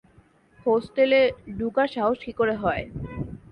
[0.65, 1.21] হোস্টেলে
[1.57, 2.83] ডুকার সাহস কি করে হয়?